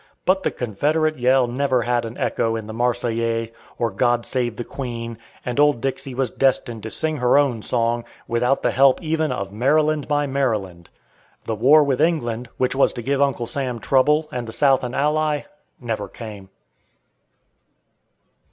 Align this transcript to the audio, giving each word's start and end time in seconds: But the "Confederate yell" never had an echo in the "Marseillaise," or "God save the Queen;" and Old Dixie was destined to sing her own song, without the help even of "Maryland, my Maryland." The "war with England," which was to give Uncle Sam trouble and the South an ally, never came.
But 0.25 0.41
the 0.41 0.49
"Confederate 0.49 1.19
yell" 1.19 1.45
never 1.45 1.83
had 1.83 2.05
an 2.05 2.17
echo 2.17 2.55
in 2.55 2.65
the 2.65 2.73
"Marseillaise," 2.73 3.51
or 3.77 3.91
"God 3.91 4.25
save 4.25 4.55
the 4.55 4.63
Queen;" 4.63 5.19
and 5.45 5.59
Old 5.59 5.79
Dixie 5.79 6.15
was 6.15 6.31
destined 6.31 6.81
to 6.81 6.89
sing 6.89 7.17
her 7.17 7.37
own 7.37 7.61
song, 7.61 8.03
without 8.27 8.63
the 8.63 8.71
help 8.71 8.99
even 9.03 9.31
of 9.31 9.51
"Maryland, 9.53 10.09
my 10.09 10.25
Maryland." 10.25 10.89
The 11.45 11.53
"war 11.53 11.83
with 11.83 12.01
England," 12.01 12.49
which 12.57 12.73
was 12.75 12.93
to 12.93 13.03
give 13.03 13.21
Uncle 13.21 13.45
Sam 13.45 13.77
trouble 13.77 14.27
and 14.31 14.47
the 14.47 14.51
South 14.53 14.83
an 14.83 14.95
ally, 14.95 15.41
never 15.79 16.07
came. 16.07 16.49